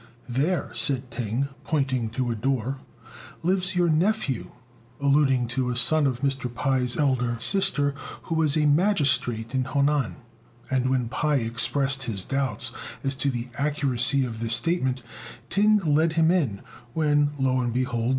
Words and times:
"There," 0.27 0.71
said 0.73 1.11
Ting, 1.11 1.49
pointing 1.63 2.09
to 2.09 2.31
a 2.31 2.35
door, 2.35 2.79
"lives 3.43 3.75
your 3.75 3.87
nephew," 3.87 4.49
alluding 4.99 5.45
to 5.49 5.69
a 5.69 5.75
son 5.75 6.07
of 6.07 6.21
Mr. 6.21 6.51
Pai's 6.51 6.97
elder 6.97 7.37
sister, 7.37 7.93
who 8.23 8.33
was 8.33 8.57
a 8.57 8.65
magistrate 8.65 9.53
in 9.53 9.65
Honan; 9.65 10.15
and 10.71 10.89
when 10.89 11.07
Pai 11.07 11.43
expressed 11.45 12.01
his 12.01 12.25
doubts 12.25 12.71
as 13.03 13.13
to 13.17 13.29
the 13.29 13.49
accuracy 13.59 14.25
of 14.25 14.39
this 14.39 14.55
statement, 14.55 15.03
Ting 15.51 15.77
led 15.77 16.13
him 16.13 16.31
in, 16.31 16.63
when, 16.95 17.29
lo 17.37 17.59
and 17.61 17.71
behold! 17.71 18.09